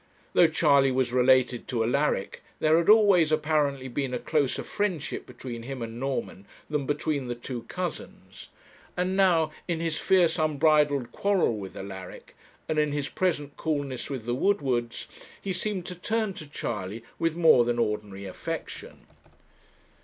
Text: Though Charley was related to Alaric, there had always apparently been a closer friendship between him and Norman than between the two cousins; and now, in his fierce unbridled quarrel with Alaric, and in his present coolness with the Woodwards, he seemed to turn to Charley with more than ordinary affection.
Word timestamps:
Though 0.33 0.47
Charley 0.47 0.91
was 0.91 1.13
related 1.13 1.67
to 1.67 1.83
Alaric, 1.83 2.41
there 2.57 2.75
had 2.79 2.89
always 2.89 3.31
apparently 3.31 3.87
been 3.87 4.15
a 4.15 4.17
closer 4.17 4.63
friendship 4.63 5.27
between 5.27 5.61
him 5.61 5.83
and 5.83 5.99
Norman 5.99 6.47
than 6.71 6.87
between 6.87 7.27
the 7.27 7.35
two 7.35 7.65
cousins; 7.67 8.49
and 8.97 9.15
now, 9.15 9.51
in 9.67 9.79
his 9.79 9.99
fierce 9.99 10.39
unbridled 10.39 11.11
quarrel 11.11 11.55
with 11.55 11.77
Alaric, 11.77 12.35
and 12.67 12.79
in 12.79 12.93
his 12.93 13.09
present 13.09 13.55
coolness 13.57 14.09
with 14.09 14.25
the 14.25 14.33
Woodwards, 14.33 15.07
he 15.39 15.53
seemed 15.53 15.85
to 15.85 15.93
turn 15.93 16.33
to 16.33 16.49
Charley 16.49 17.03
with 17.19 17.35
more 17.35 17.63
than 17.63 17.77
ordinary 17.77 18.25
affection. 18.25 19.05